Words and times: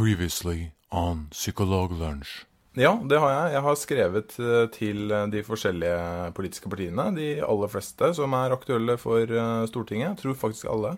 Previously 0.00 0.70
on 0.88 1.26
Psykologlunsj. 1.30 2.46
Ja, 2.80 2.94
det 3.04 3.18
har 3.20 3.32
jeg. 3.34 3.52
Jeg 3.52 3.62
har 3.66 3.74
skrevet 3.76 4.36
eh, 4.40 4.62
til 4.72 5.10
eh, 5.12 5.26
de 5.28 5.42
forskjellige 5.44 6.30
politiske 6.32 6.70
partiene. 6.72 7.04
De 7.12 7.26
aller 7.44 7.68
fleste 7.68 8.08
som 8.16 8.32
er 8.38 8.54
aktuelle 8.54 8.96
for 9.02 9.28
eh, 9.28 9.66
Stortinget. 9.68 10.22
Tror 10.22 10.38
faktisk 10.40 10.70
alle. 10.72 10.94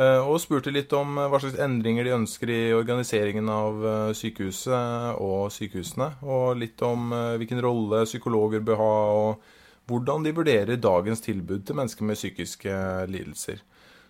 Og 0.00 0.38
spurte 0.40 0.72
litt 0.72 0.94
om 0.96 1.18
hva 1.18 1.36
slags 1.42 1.58
endringer 1.60 2.06
de 2.06 2.14
ønsker 2.16 2.48
i 2.54 2.60
organiseringen 2.72 3.50
av 3.52 3.82
eh, 3.84 4.12
sykehuset 4.16 5.20
og 5.20 5.50
sykehusene. 5.52 6.08
Og 6.24 6.56
litt 6.62 6.80
om 6.86 7.12
hvilken 7.36 7.60
rolle 7.60 8.06
psykologer 8.08 8.64
bør 8.64 8.80
ha, 8.80 8.94
og 9.18 9.90
hvordan 9.90 10.24
de 10.24 10.32
vurderer 10.38 10.80
dagens 10.80 11.20
tilbud 11.26 11.66
til 11.68 11.76
mennesker 11.76 12.08
med 12.08 12.16
psykiske 12.16 12.80
lidelser. 13.12 13.60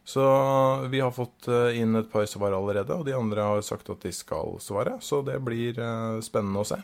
Så 0.04 0.22
vi 0.90 1.00
har 1.00 1.10
fått 1.10 1.48
eh, 1.48 1.80
inn 1.80 1.96
et 1.96 2.12
par 2.12 2.26
svar 2.26 2.52
allerede, 2.56 2.94
og 2.94 3.04
de 3.06 3.14
andre 3.14 3.46
har 3.52 3.62
sagt 3.62 3.90
at 3.92 4.02
de 4.02 4.12
skal 4.14 4.56
svare. 4.62 4.98
Så 5.00 5.22
det 5.26 5.38
blir 5.44 5.78
eh, 5.78 6.20
spennende 6.24 6.64
å 6.64 6.68
se. 6.68 6.80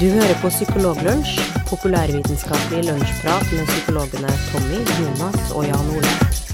Du 0.00 0.06
hører 0.08 0.36
på 0.40 0.48
Psykologlunsj, 0.48 1.34
populærvitenskapelig 1.68 2.86
lunsjprat 2.88 3.52
med 3.52 3.68
psykologene 3.68 4.32
Tommy, 4.48 4.80
Jonas 4.96 5.52
og 5.52 5.68
Jan 5.68 5.92
Ole. 5.98 6.49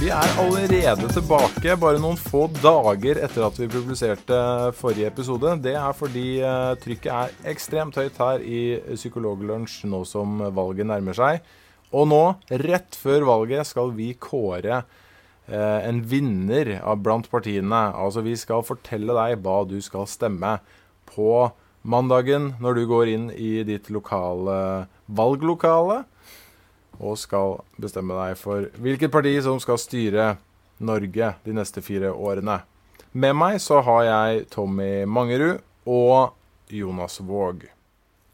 Vi 0.00 0.08
er 0.08 0.30
allerede 0.40 1.10
tilbake, 1.12 1.74
bare 1.76 1.98
noen 2.00 2.16
få 2.16 2.46
dager 2.62 3.18
etter 3.20 3.42
at 3.44 3.58
vi 3.60 3.66
publiserte 3.68 4.38
forrige 4.78 5.10
episode. 5.10 5.50
Det 5.60 5.74
er 5.76 5.92
fordi 5.92 6.38
eh, 6.40 6.70
trykket 6.80 7.10
er 7.12 7.50
ekstremt 7.52 7.98
høyt 8.00 8.16
her 8.16 8.40
i 8.40 8.60
Psykologlunsj 8.94 9.82
nå 9.92 10.00
som 10.08 10.40
valget 10.56 10.88
nærmer 10.88 11.18
seg. 11.18 11.44
Og 11.92 12.08
nå, 12.08 12.22
rett 12.64 12.96
før 12.96 13.26
valget, 13.28 13.68
skal 13.68 13.92
vi 13.92 14.14
kåre 14.16 14.78
eh, 14.78 15.80
en 15.90 16.00
vinner 16.00 16.78
blant 17.04 17.28
partiene. 17.28 17.82
Altså, 17.92 18.24
vi 18.24 18.38
skal 18.40 18.64
fortelle 18.64 19.12
deg 19.20 19.44
hva 19.44 19.58
du 19.68 19.76
skal 19.84 20.08
stemme 20.08 20.56
på 21.12 21.34
mandagen 21.84 22.54
når 22.56 22.80
du 22.80 22.86
går 22.88 23.12
inn 23.18 23.28
i 23.36 23.58
ditt 23.68 23.92
lokale 23.92 24.86
valglokale 25.12 26.06
og 27.00 27.18
skal 27.18 27.58
bestemme 27.80 28.16
deg 28.18 28.36
for 28.38 28.68
hvilket 28.80 29.12
parti 29.12 29.32
som 29.44 29.60
skal 29.62 29.80
styre 29.80 30.34
Norge 30.80 31.32
de 31.44 31.56
neste 31.56 31.82
fire 31.84 32.12
årene. 32.12 32.60
Med 33.12 33.34
meg 33.34 33.58
så 33.62 33.80
har 33.84 34.04
jeg 34.06 34.46
Tommy 34.52 35.04
Mangerud 35.08 35.60
og 35.88 36.36
Jonas 36.70 37.18
Våg. 37.26 37.64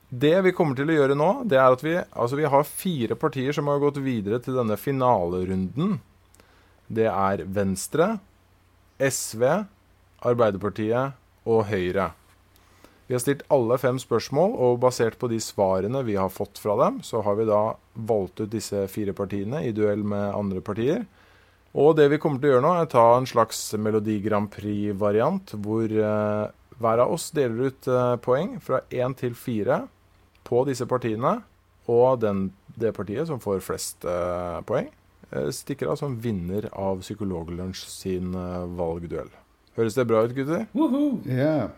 Det 0.08 0.36
vi 0.44 0.52
kommer 0.54 0.76
til 0.78 0.90
å 0.92 0.98
gjøre 0.98 1.16
nå, 1.18 1.30
det 1.48 1.58
er 1.58 1.72
at 1.72 1.82
vi, 1.82 1.96
altså 1.98 2.38
vi 2.38 2.50
har 2.50 2.68
fire 2.68 3.16
partier 3.18 3.56
som 3.56 3.70
har 3.70 3.80
gått 3.82 3.98
videre 4.04 4.38
til 4.42 4.58
denne 4.58 4.76
finalerunden. 4.78 5.96
Det 6.86 7.08
er 7.10 7.42
Venstre, 7.50 8.18
SV, 9.02 9.42
Arbeiderpartiet 10.26 11.16
og 11.48 11.66
Høyre. 11.70 12.12
Vi 13.06 13.14
har 13.14 13.22
stilt 13.22 13.44
alle 13.54 13.76
fem 13.78 14.00
spørsmål, 14.02 14.56
og 14.58 14.80
basert 14.82 15.14
på 15.20 15.28
de 15.30 15.38
svarene 15.42 16.02
vi 16.06 16.16
har 16.18 16.32
fått 16.32 16.58
fra 16.58 16.74
dem, 16.80 16.98
så 17.06 17.22
har 17.22 17.36
vi 17.38 17.46
da 17.46 17.60
valgt 17.94 18.42
ut 18.42 18.50
disse 18.50 18.86
fire 18.90 19.14
partiene 19.14 19.62
i 19.62 19.74
duell 19.74 20.02
med 20.02 20.34
andre 20.34 20.62
partier. 20.64 21.04
Og 21.76 21.94
det 21.98 22.08
vi 22.10 22.18
kommer 22.18 22.40
til 22.40 22.50
å 22.50 22.56
gjøre 22.56 22.64
nå, 22.64 22.72
er 22.80 22.90
ta 22.90 23.04
en 23.14 23.28
slags 23.28 23.60
Melodi 23.78 24.18
Grand 24.24 24.50
Prix-variant, 24.50 25.54
hvor 25.62 25.92
eh, 25.92 26.46
hver 26.80 27.04
av 27.04 27.14
oss 27.14 27.28
deler 27.36 27.70
ut 27.70 27.88
eh, 27.92 28.16
poeng 28.24 28.56
fra 28.64 28.82
én 28.90 29.14
til 29.18 29.36
fire 29.38 29.84
på 30.48 30.64
disse 30.66 30.88
partiene. 30.88 31.38
Og 31.86 32.18
den, 32.24 32.48
det 32.74 32.94
partiet 32.96 33.28
som 33.30 33.38
får 33.38 33.62
flest 33.62 34.06
eh, 34.08 34.60
poeng, 34.66 34.88
eh, 35.30 35.50
stikker 35.54 35.92
av 35.92 36.00
som 36.00 36.16
vinner 36.18 36.66
av 36.74 37.04
Psykologlunsj 37.04 37.86
sin 37.92 38.34
eh, 38.34 38.64
valgduell. 38.80 39.30
Høres 39.76 39.94
det 39.94 40.08
bra 40.08 40.24
ut, 40.24 40.34
gutter? 40.34 40.66
Ja, 41.30 41.68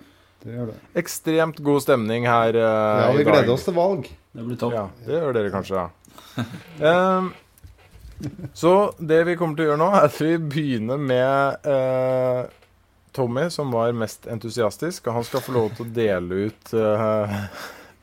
det 0.43 0.54
gjør 0.54 0.71
det. 0.71 0.76
Ekstremt 1.00 1.59
god 1.66 1.82
stemning 1.82 2.26
her 2.28 2.54
uh, 2.54 2.62
Ja, 2.62 3.10
vi 3.12 3.22
i 3.22 3.26
dag. 3.26 3.32
gleder 3.32 3.53
oss 3.54 3.66
til 3.66 3.75
valg. 3.75 4.06
Det 4.32 4.44
blir 4.47 4.59
topp. 4.60 4.76
Ja, 4.76 4.84
det 5.06 5.16
gjør 5.16 5.34
dere 5.34 5.53
kanskje, 5.54 5.82
ja. 5.82 5.88
um, 7.19 7.32
så 8.54 8.72
det 8.98 9.19
vi 9.27 9.34
kommer 9.38 9.59
til 9.59 9.66
å 9.66 9.72
gjøre 9.72 9.81
nå, 9.82 9.88
er 9.94 10.06
at 10.06 10.21
vi 10.22 10.31
begynner 10.38 11.00
med 11.03 11.66
uh, 11.66 12.44
Tommy, 13.15 13.48
som 13.50 13.75
var 13.75 13.94
mest 13.98 14.28
entusiastisk. 14.31 15.09
Og 15.09 15.19
han 15.19 15.27
skal 15.27 15.43
få 15.43 15.56
lov 15.56 15.72
til 15.75 15.87
å 15.88 15.97
dele 15.97 16.47
ut 16.47 16.75
uh, 16.78 17.34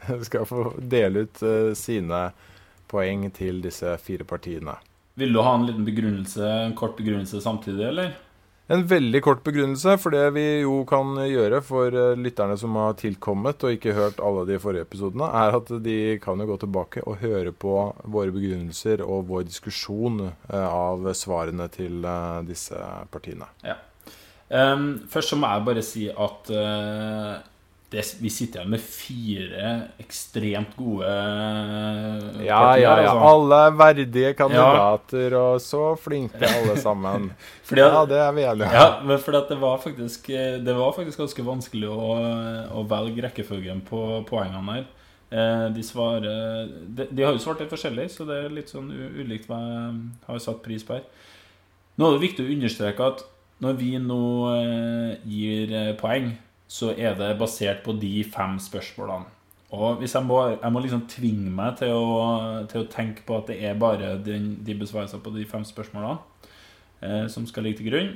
Skal 0.28 0.46
få 0.46 0.68
dele 0.78 1.24
ut 1.26 1.40
sine 1.74 2.20
poeng 2.92 3.24
til 3.34 3.58
disse 3.64 3.96
fire 3.98 4.28
partiene. 4.28 4.76
Vil 5.18 5.34
du 5.34 5.40
ha 5.42 5.56
en 5.56 5.66
liten 5.66 5.88
begrunnelse, 5.88 6.46
en 6.68 6.76
kort 6.78 6.94
begrunnelse 7.00 7.40
samtidig, 7.42 7.88
eller? 7.88 8.12
En 8.66 8.82
veldig 8.90 9.20
kort 9.22 9.44
begrunnelse, 9.46 9.94
for 10.02 10.16
det 10.16 10.24
vi 10.34 10.44
jo 10.64 10.80
kan 10.90 11.12
gjøre 11.30 11.60
for 11.62 11.94
eh, 11.94 12.16
lytterne 12.18 12.56
som 12.58 12.74
har 12.82 12.96
tilkommet 12.98 13.62
og 13.62 13.76
ikke 13.76 13.94
hørt 13.94 14.22
alle 14.26 14.48
de 14.50 14.58
forrige 14.62 14.88
episodene, 14.88 15.28
er 15.30 15.58
at 15.60 15.70
de 15.86 15.98
kan 16.24 16.42
jo 16.42 16.48
gå 16.50 16.58
tilbake 16.64 17.04
og 17.06 17.20
høre 17.22 17.54
på 17.54 17.76
våre 18.10 18.34
begrunnelser 18.34 19.04
og 19.06 19.28
vår 19.30 19.46
diskusjon 19.52 20.24
eh, 20.32 20.66
av 20.66 21.06
svarene 21.14 21.70
til 21.76 22.10
eh, 22.10 22.40
disse 22.50 22.80
partiene. 23.14 23.52
Ehm, 24.50 24.90
først 25.14 25.36
så 25.36 25.38
må 25.38 25.54
jeg 25.54 25.68
bare 25.70 25.86
si 25.86 26.08
at 26.10 26.50
eh, 26.54 27.32
det, 27.96 28.04
vi 28.22 28.30
sitter 28.34 28.62
her 28.62 28.70
med 28.70 28.82
fire 28.84 29.70
ekstremt 30.04 30.76
gode 30.78 31.08
eh, 31.08 32.46
Ja, 32.46 32.60
partier, 32.60 32.84
ja, 32.84 32.96
ja. 33.02 33.12
altså. 33.14 33.30
Alle 33.32 33.60
er 33.70 33.78
verdige 33.80 34.34
kandidater, 34.38 35.36
og 35.40 35.62
så 35.64 35.84
flinke 36.00 36.44
alle 36.50 36.76
sammen. 36.82 37.30
At- 37.72 37.78
Ja, 37.80 38.04
det 38.06 38.20
er 38.22 38.32
vi 38.38 38.44
enige. 38.46 38.70
Ja, 38.76 38.86
men 39.04 39.18
fordi 39.24 39.42
det 39.50 39.58
var 39.62 39.80
faktisk 39.82 40.28
Det 40.28 40.76
var 40.78 40.92
faktisk 40.96 41.18
ganske 41.24 41.46
vanskelig 41.48 41.90
å, 41.90 42.12
å 42.78 42.84
velge 42.90 43.26
rekkefølgen 43.26 43.82
på 43.88 44.04
poengene 44.30 44.78
her. 44.80 44.86
Eh, 45.36 45.68
De 45.76 45.84
svarer 45.84 46.70
de, 46.86 47.08
de 47.12 47.24
har 47.26 47.34
jo 47.34 47.42
svart 47.42 47.64
litt 47.64 47.72
forskjellig, 47.74 48.10
så 48.14 48.28
det 48.30 48.44
er 48.46 48.54
litt 48.54 48.70
sånn 48.72 48.92
ulikt 48.94 49.48
hva 49.50 49.62
jeg 49.66 50.28
har 50.30 50.44
satt 50.44 50.62
pris 50.66 50.86
på 50.86 51.00
her. 51.00 51.08
Nå 51.98 52.10
er 52.10 52.18
det 52.18 52.26
viktig 52.28 52.44
å 52.46 52.52
understreke 52.58 53.06
at 53.14 53.24
når 53.64 53.78
vi 53.80 53.94
nå 54.04 54.22
eh, 54.52 55.12
gir 55.32 55.72
eh, 55.72 55.94
poeng, 55.96 56.34
så 56.68 56.92
er 56.98 57.18
det 57.18 57.36
basert 57.40 57.84
på 57.86 57.96
de 58.02 58.24
fem 58.28 58.58
spørsmålene. 58.62 59.32
Og 59.76 60.00
hvis 60.00 60.14
jeg 60.16 60.24
må, 60.24 60.38
jeg 60.54 60.72
må 60.72 60.82
liksom 60.84 61.04
tvinge 61.12 61.52
meg 61.52 61.80
til 61.82 61.92
å, 61.92 62.64
til 62.70 62.84
å 62.84 62.90
tenke 62.92 63.26
på 63.28 63.40
at 63.40 63.50
det 63.50 63.58
er 63.66 63.80
bare 63.80 64.14
den, 64.24 64.54
de 64.64 64.78
besvarelsene 64.78 65.24
på 65.26 65.34
de 65.36 65.46
fem 65.50 65.66
spørsmålene 65.68 66.20
eh, 67.02 67.26
som 67.32 67.48
skal 67.50 67.66
ligge 67.66 67.82
til 67.82 67.90
grunn, 67.90 68.14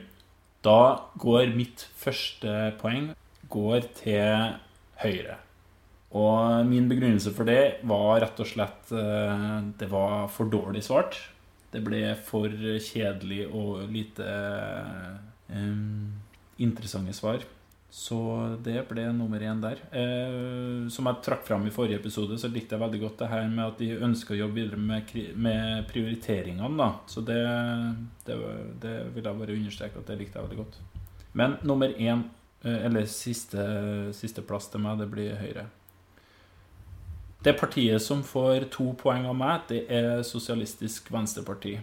da 0.64 1.10
går 1.20 1.56
mitt 1.56 1.88
første 2.00 2.74
poeng 2.80 3.12
går 3.50 3.90
til 3.98 4.56
Høyre. 5.00 5.40
Og 6.20 6.66
min 6.68 6.88
begrunnelse 6.90 7.34
for 7.36 7.48
det 7.48 7.82
var 7.88 8.20
rett 8.24 8.40
og 8.42 8.48
slett 8.50 8.90
eh, 8.98 9.44
Det 9.78 9.90
var 9.92 10.26
for 10.34 10.50
dårlig 10.50 10.82
svart. 10.86 11.20
Det 11.70 11.84
ble 11.86 12.16
for 12.26 12.50
kjedelig 12.82 13.46
og 13.48 13.86
lite 13.94 14.26
eh, 15.54 15.76
interessante 16.66 17.14
svar. 17.14 17.46
Så 17.90 18.18
det 18.62 18.84
ble 18.90 19.08
nummer 19.18 19.42
én 19.42 19.62
der. 19.64 19.80
Eh, 19.90 20.88
som 20.94 21.10
jeg 21.10 21.24
trakk 21.26 21.42
fram 21.48 21.66
i 21.66 21.74
forrige 21.74 21.98
episode, 21.98 22.38
så 22.38 22.52
likte 22.52 22.76
jeg 22.76 22.84
veldig 22.84 23.00
godt 23.02 23.24
det 23.24 23.30
her 23.32 23.48
med 23.50 23.64
at 23.66 23.82
de 23.82 23.90
ønsker 23.98 24.36
å 24.36 24.42
jobbe 24.44 24.60
videre 24.60 24.78
med, 24.78 25.16
med 25.36 25.88
prioriteringene. 25.90 26.78
da. 26.78 26.92
Så 27.10 27.26
det, 27.26 27.40
det, 28.28 28.38
det 28.84 28.96
vil 29.16 29.26
jeg 29.26 29.42
bare 29.42 29.58
understreke 29.58 30.04
at 30.04 30.12
det 30.12 30.20
likte 30.22 30.38
jeg 30.38 30.50
veldig 30.50 30.62
godt. 30.62 30.80
Men 31.34 31.58
nummer 31.66 31.90
én, 31.98 32.24
eh, 32.62 32.86
eller 32.86 33.10
siste, 33.10 33.66
siste 34.14 34.46
plass 34.46 34.70
til 34.70 34.86
meg, 34.86 35.02
det 35.02 35.10
blir 35.10 35.38
Høyre. 35.42 35.66
Det 37.42 37.56
partiet 37.58 38.04
som 38.04 38.22
får 38.22 38.68
to 38.74 38.92
poeng 39.00 39.26
av 39.26 39.38
meg, 39.40 39.62
det 39.70 39.86
er 39.90 40.22
Sosialistisk 40.28 41.08
Venstreparti. 41.14 41.78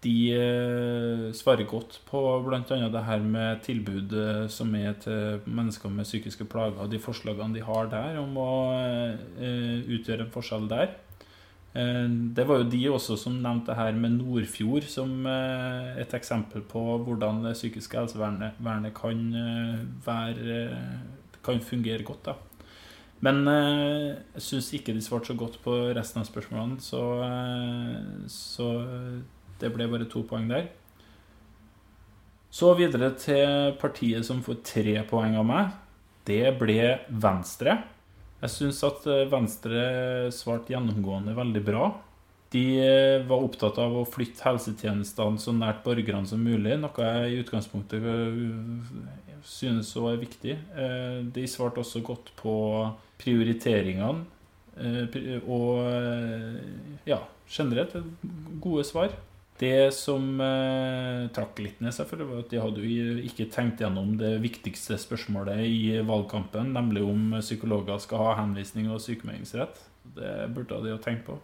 De 0.00 0.32
eh, 0.32 1.26
svarer 1.36 1.66
godt 1.68 1.98
på 2.08 2.20
bl.a. 2.46 2.62
det 2.64 3.02
her 3.04 3.20
med 3.20 3.60
tilbud 3.66 4.14
eh, 4.16 4.46
som 4.48 4.72
er 4.78 4.94
til 5.02 5.42
mennesker 5.44 5.92
med 5.92 6.08
psykiske 6.08 6.46
plager, 6.48 6.78
og 6.80 6.88
de 6.88 7.00
forslagene 7.02 7.58
de 7.58 7.64
har 7.66 7.90
der 7.92 8.16
om 8.22 8.32
å 8.40 8.52
eh, 8.72 9.84
utgjøre 9.84 10.24
en 10.24 10.32
forskjell 10.32 10.68
der. 10.72 10.96
Det 11.70 12.42
var 12.48 12.58
jo 12.58 12.64
de 12.66 12.78
også 12.90 13.14
som 13.14 13.36
nevnte 13.38 13.76
her 13.78 13.94
med 13.94 14.16
Nordfjord 14.16 14.88
som 14.90 15.22
et 15.22 16.16
eksempel 16.18 16.64
på 16.66 16.80
hvordan 17.06 17.44
det 17.44 17.52
psykiske 17.54 17.94
helsevernet 17.94 18.88
kan 18.96 19.20
være 20.02 20.56
kan 21.46 21.62
fungere 21.62 22.02
godt. 22.02 22.24
da. 22.26 22.34
Men 23.22 23.46
jeg 23.46 24.42
syns 24.48 24.72
ikke 24.74 24.96
de 24.98 25.04
svarte 25.06 25.30
så 25.30 25.38
godt 25.38 25.60
på 25.62 25.76
resten 25.94 26.24
av 26.24 26.26
spørsmålene, 26.26 26.82
så, 26.82 27.04
så 28.26 28.72
det 29.60 29.70
ble 29.74 29.86
bare 29.92 30.08
to 30.10 30.22
poeng 30.28 30.48
der. 30.50 30.68
Så 32.50 32.72
videre 32.74 33.12
til 33.20 33.76
partiet 33.78 34.26
som 34.26 34.40
får 34.42 34.58
tre 34.66 34.96
poeng 35.10 35.36
av 35.38 35.46
meg. 35.46 35.70
Det 36.26 36.42
ble 36.58 36.96
Venstre. 37.22 37.76
Jeg 38.40 38.50
syns 38.54 38.80
at 38.88 39.04
eh, 39.10 39.26
Venstre 39.30 39.82
svarte 40.34 40.72
gjennomgående 40.74 41.34
veldig 41.36 41.62
bra. 41.66 41.90
De 42.50 42.64
eh, 42.82 43.22
var 43.28 43.44
opptatt 43.46 43.78
av 43.78 43.94
å 44.00 44.06
flytte 44.08 44.42
helsetjenestene 44.48 45.38
så 45.38 45.54
nært 45.54 45.84
borgerne 45.84 46.26
som 46.26 46.42
mulig, 46.42 46.74
noe 46.80 47.06
jeg 47.06 47.30
i 47.36 47.40
utgangspunktet 47.44 48.02
eh, 48.02 48.90
synes 49.46 49.92
òg 49.96 50.10
er 50.14 50.18
viktig. 50.20 50.54
De 51.32 51.46
svarte 51.48 51.80
også 51.80 52.02
godt 52.04 52.32
på 52.36 52.52
prioriteringene. 53.22 54.26
pri- 55.12 55.38
Og 55.48 55.80
ja, 57.08 57.16
generelt 57.48 57.94
gode 58.60 58.84
svar. 58.84 59.14
Det 59.60 59.90
som 59.92 60.40
eh, 60.40 61.26
trakk 61.36 61.58
litt 61.60 61.82
ned, 61.84 61.92
selvfølgelig, 61.92 62.28
var 62.30 62.42
at 62.44 62.52
de 62.52 62.60
hadde 62.62 62.84
jo 62.86 63.16
ikke 63.28 63.50
tenkt 63.52 63.82
gjennom 63.84 64.14
det 64.20 64.38
viktigste 64.40 64.96
spørsmålet 65.00 65.60
i 65.68 66.00
valgkampen, 66.06 66.72
nemlig 66.76 67.04
om 67.04 67.36
psykologer 67.42 68.00
skal 68.00 68.24
ha 68.24 68.36
henvisning 68.40 68.88
og 68.88 69.02
sykemeldingsrett. 69.04 69.82
Det 70.16 70.34
burde 70.54 70.80
de 70.86 70.94
ha 70.94 71.00
tenkt 71.02 71.26
på. 71.28 71.36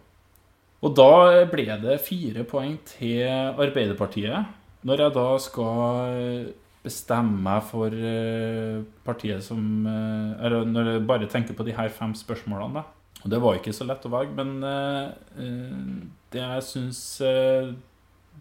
Og 0.81 0.93
da 0.97 1.45
ble 1.49 1.67
det 1.81 1.99
fire 2.05 2.45
poeng 2.49 2.77
til 2.89 3.25
Arbeiderpartiet. 3.27 4.49
Når 4.85 5.03
jeg 5.03 5.13
da 5.15 5.29
skal 5.41 6.49
bestemme 6.87 7.41
meg 7.47 7.65
for 7.67 7.93
eh, 7.93 8.83
partiet 9.05 9.43
som 9.45 9.61
eh, 9.89 10.45
Eller 10.45 10.67
når 10.69 10.91
jeg 10.91 11.07
bare 11.09 11.29
tenker 11.31 11.57
på 11.57 11.65
de 11.67 11.75
her 11.75 11.89
fem 11.93 12.13
spørsmålene, 12.17 12.81
da. 12.81 12.85
Og 13.25 13.31
det 13.33 13.41
var 13.41 13.57
ikke 13.57 13.73
så 13.73 13.87
lett 13.89 14.05
å 14.05 14.13
velge, 14.13 14.35
men 14.37 14.63
eh, 14.63 15.07
eh, 15.41 15.85
det 16.33 16.43
jeg 16.43 16.65
syns 16.67 17.01
eh, 17.25 17.73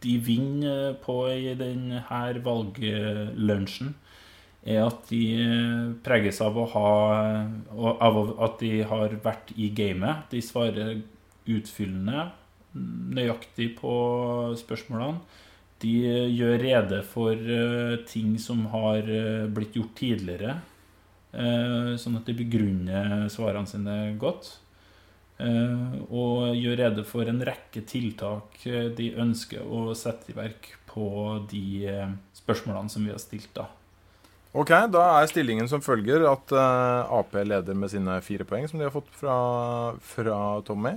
de 0.03 0.17
vinner 0.21 0.97
på 1.03 1.21
i 1.33 1.55
denne 1.59 2.03
valglunsjen, 2.45 3.95
er 4.67 4.83
at 4.83 5.07
de 5.11 5.21
eh, 5.39 5.83
preges 6.05 6.41
av 6.43 6.57
å 6.59 6.67
ha 6.73 6.91
Av 8.03 8.17
at 8.43 8.59
de 8.61 8.83
har 8.83 9.15
vært 9.23 9.53
i 9.55 9.69
gamet. 9.71 10.27
De 10.33 10.43
svarer 10.43 10.99
utfyllende, 11.47 12.31
nøyaktig 12.75 13.77
på 13.79 13.93
spørsmålene. 14.59 15.21
De 15.85 15.93
eh, 16.09 16.27
gjør 16.35 16.59
rede 16.65 17.03
for 17.07 17.33
eh, 17.33 17.99
ting 18.11 18.35
som 18.43 18.65
har 18.75 19.07
eh, 19.07 19.47
blitt 19.47 19.77
gjort 19.79 19.95
tidligere, 20.01 20.59
eh, 21.37 21.93
sånn 22.01 22.19
at 22.19 22.27
de 22.27 22.37
begrunner 22.43 23.29
svarene 23.33 23.71
sine 23.71 23.99
godt. 24.19 24.57
Eh, 25.37 25.97
Og 26.09 26.55
gjør 26.57 26.79
rede 26.81 27.03
for 27.05 27.29
en 27.29 27.43
rekke 27.45 27.83
tiltak 27.85 28.63
eh, 28.65 28.89
de 28.97 29.11
ønsker 29.21 29.61
å 29.61 29.91
sette 29.99 30.33
i 30.33 30.37
verk 30.37 30.71
på 30.89 31.09
de 31.51 31.67
eh, 31.93 32.15
spørsmålene 32.39 32.89
som 32.93 33.05
vi 33.05 33.13
har 33.13 33.21
stilt, 33.21 33.51
da. 33.57 33.67
Ok, 34.57 34.73
da 34.89 35.03
er 35.19 35.29
stillingen 35.29 35.69
som 35.69 35.83
følger 35.85 36.23
at 36.31 36.53
Ap 36.57 37.35
leder 37.37 37.77
med 37.77 37.91
sine 37.93 38.15
fire 38.25 38.47
poeng, 38.49 38.65
som 38.65 38.81
de 38.81 38.87
har 38.87 38.95
fått 38.95 39.11
fra, 39.13 39.35
fra 40.01 40.39
Tommy. 40.65 40.95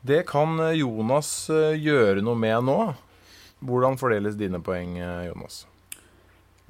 Det 0.00 0.22
kan 0.30 0.56
Jonas 0.72 1.50
gjøre 1.52 2.24
noe 2.24 2.40
med 2.40 2.64
nå. 2.64 2.78
Hvordan 3.60 4.00
fordeles 4.00 4.38
dine 4.40 4.62
poeng, 4.64 4.96
Jonas? 5.26 5.66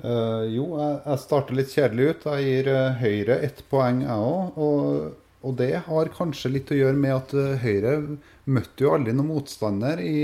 Uh, 0.03 0.43
jo, 0.51 0.73
jeg, 0.81 0.99
jeg 1.05 1.23
starter 1.29 1.61
litt 1.61 1.77
kjedelig 1.77 2.09
ut. 2.11 2.27
Jeg 2.33 2.49
gir 2.49 2.73
Høyre 2.99 3.39
ett 3.47 3.63
poeng, 3.71 4.03
jeg 4.03 4.33
òg. 4.35 4.59
Og, 4.59 5.15
og 5.45 5.57
det 5.61 5.73
har 5.87 6.13
kanskje 6.17 6.53
litt 6.57 6.73
å 6.73 6.79
gjøre 6.79 6.99
med 6.99 7.15
at 7.17 7.35
eh, 7.39 7.59
Høyre 7.65 7.97
møtte 8.49 8.87
jo 8.87 8.95
aldri 8.97 9.13
noen 9.17 9.31
motstander 9.35 10.01
i, 10.01 10.17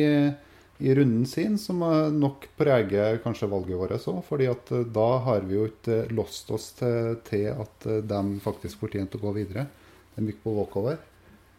i 0.80 0.94
runden 0.96 1.26
sin, 1.28 1.58
som 1.60 1.82
eh, 1.84 2.08
nok 2.14 2.48
preger 2.60 3.20
kanskje 3.24 3.50
valget 3.52 3.80
vårt 3.80 3.96
òg. 4.00 4.22
fordi 4.28 4.48
at 4.50 4.72
eh, 4.72 4.86
da 4.96 5.08
har 5.26 5.44
vi 5.48 5.58
jo 5.58 5.68
ikke 5.68 6.02
låst 6.16 6.50
oss 6.56 6.70
til, 6.80 7.18
til 7.28 7.50
at 7.52 7.86
eh, 7.86 8.02
de 8.14 8.22
faktisk 8.44 8.80
fortjente 8.82 9.20
å 9.20 9.24
gå 9.28 9.34
videre. 9.42 9.66
De 10.16 10.26
gikk 10.30 10.42
på 10.44 10.56
walkover. 10.56 10.98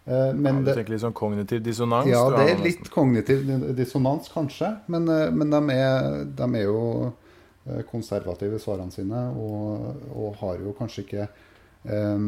Eh, 0.05 0.33
Men 0.33 0.55
ja, 0.55 0.59
du 0.61 0.65
det, 0.65 0.75
tenker 0.79 0.95
litt 0.95 1.03
sånn 1.05 1.17
kognitiv 1.17 1.61
dissonans? 1.65 2.09
ja, 2.09 2.23
det 2.33 2.47
er 2.55 2.63
litt 2.65 2.89
kognitiv 2.93 3.45
dissonans, 3.77 4.29
kanskje. 4.33 4.73
Men, 4.91 5.07
eh, 5.09 5.29
men 5.31 5.53
de, 5.53 5.61
er, 5.75 6.23
de 6.25 6.47
er 6.57 6.65
jo 6.65 6.81
eh, 7.67 7.83
konservative 7.91 8.57
i 8.57 8.63
svarene 8.63 8.93
sine, 8.93 9.27
og, 9.37 10.01
og 10.15 10.41
har 10.41 10.65
jo 10.65 10.73
kanskje 10.79 11.05
ikke 11.05 11.27
eh, 11.27 12.25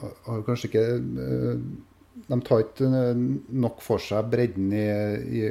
Har 0.00 0.42
kanskje 0.44 0.68
ikke 0.68 0.84
eh, 1.24 1.60
De 2.26 2.38
tar 2.44 2.64
ikke 2.64 2.88
nok 3.62 3.80
for 3.84 4.02
seg 4.02 4.28
bredden 4.32 4.72
i, 4.72 4.88
i 5.40 5.42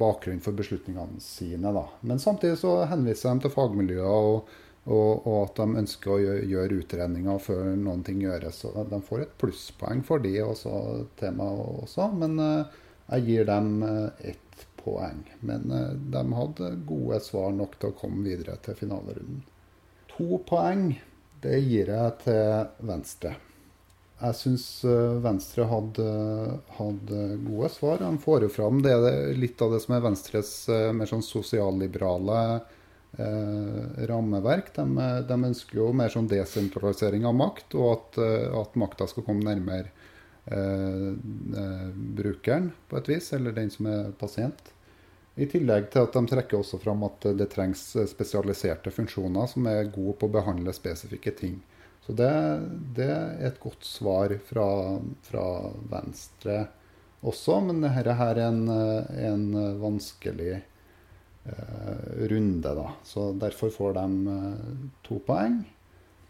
bakgrunnen 0.00 0.42
for 0.44 0.56
beslutningene 0.56 1.20
sine. 1.20 1.72
Da. 1.72 1.84
Men 2.08 2.22
samtidig 2.22 2.58
så 2.62 2.78
henviser 2.90 3.34
de 3.34 3.44
til 3.44 3.52
fagmiljøer 3.52 4.08
og, 4.08 4.48
og, 4.88 5.26
og 5.28 5.36
at 5.42 5.60
de 5.60 5.82
ønsker 5.82 6.14
å 6.14 6.18
gjøre, 6.22 6.48
gjøre 6.48 6.80
utredninger 6.80 7.44
før 7.44 7.70
noen 7.76 8.02
ting 8.08 8.24
gjøres. 8.24 8.62
Så 8.64 8.72
de 8.88 9.02
får 9.04 9.26
et 9.26 9.36
plusspoeng 9.40 10.00
for 10.08 10.24
det 10.24 10.38
også, 10.46 10.74
temaet 11.20 11.84
også. 11.84 12.08
Men 12.24 12.40
eh, 12.40 12.82
jeg 13.12 13.28
gir 13.28 13.48
dem 13.52 13.72
eh, 13.84 14.28
ett 14.32 14.68
poeng. 14.80 15.24
Men 15.44 15.68
de 16.12 16.26
hadde 16.40 16.74
gode 16.88 17.20
svar 17.24 17.52
nok 17.56 17.76
til 17.80 17.92
å 17.92 17.98
komme 18.00 18.24
videre 18.24 18.56
til 18.64 18.80
finalerunden. 18.80 19.44
To 20.16 20.40
poeng, 20.48 20.92
det 21.44 21.58
gir 21.66 21.92
jeg 21.92 22.20
til 22.24 22.86
Venstre. 22.88 23.36
Jeg 24.20 24.36
syns 24.38 24.64
Venstre 25.24 25.66
hadde, 25.68 26.04
hadde 26.76 27.22
gode 27.44 27.68
svar. 27.74 27.98
Han 28.04 28.20
får 28.22 28.46
jo 28.46 28.52
fram 28.54 28.80
det, 28.84 28.94
litt 29.36 29.60
av 29.64 29.74
det 29.74 29.80
som 29.82 29.96
er 29.96 30.04
Venstres 30.04 30.52
eh, 30.70 30.92
mer 30.94 31.10
sånn 31.10 31.24
sosialliberale 31.26 32.38
eh, 33.18 34.06
rammeverk. 34.06 34.70
De, 34.76 34.86
de 35.28 35.38
ønsker 35.50 35.80
jo 35.80 35.90
mer 35.96 36.14
sånn 36.14 36.30
desentralisering 36.30 37.26
av 37.26 37.34
makt, 37.40 37.74
og 37.74 37.90
at, 37.90 38.20
eh, 38.22 38.46
at 38.62 38.78
makta 38.80 39.10
skal 39.10 39.26
komme 39.26 39.44
nærmere 39.48 39.90
eh, 40.46 41.10
eh, 41.64 41.90
brukeren 42.20 42.70
på 42.88 43.02
et 43.02 43.12
vis, 43.16 43.32
eller 43.34 43.58
den 43.58 43.74
som 43.74 43.90
er 43.90 44.14
pasient. 44.20 44.70
I 45.34 45.50
tillegg 45.50 45.90
til 45.90 46.06
at 46.06 46.14
de 46.14 46.30
trekker 46.30 46.60
også 46.60 46.78
fram 46.78 47.02
at 47.08 47.26
det 47.34 47.50
trengs 47.50 47.88
spesialiserte 48.06 48.94
funksjoner 48.94 49.50
som 49.50 49.66
er 49.66 49.90
gode 49.90 50.14
på 50.20 50.30
å 50.30 50.36
behandle 50.36 50.74
spesifikke 50.76 51.34
ting. 51.34 51.58
Så 52.04 52.12
det, 52.12 52.30
det 52.96 53.08
er 53.08 53.46
et 53.48 53.60
godt 53.62 53.84
svar 53.88 54.34
fra, 54.44 54.68
fra 55.24 55.44
Venstre 55.88 56.66
også, 57.24 57.60
men 57.64 57.80
dette 57.80 58.12
her 58.18 58.36
er 58.36 58.50
en, 58.50 58.66
en 58.68 59.44
vanskelig 59.80 60.58
eh, 60.58 62.02
runde, 62.28 62.74
da. 62.76 62.90
Så 63.08 63.30
derfor 63.40 63.72
får 63.72 63.96
de 63.96 64.34
eh, 64.34 64.74
to 65.06 65.20
poeng. 65.24 65.62